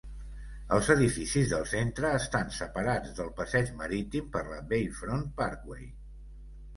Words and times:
Els 0.75 0.87
edificis 0.93 1.49
del 1.49 1.67
centre 1.73 2.13
estan 2.19 2.49
separats 2.59 3.13
del 3.19 3.29
passeig 3.41 3.69
marítim 3.83 4.31
per 4.37 4.41
la 4.47 4.57
Bayfront 4.73 5.23
Parkway. 5.43 5.85